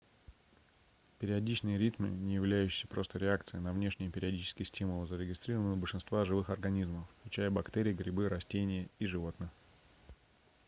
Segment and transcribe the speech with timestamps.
[1.19, 7.07] периодичные ритмы не являющиеся просто реакцией на внешние периодичные стимулы зарегистрированы у большинства живых организмов
[7.19, 9.51] включая бактерии грибы растения и животных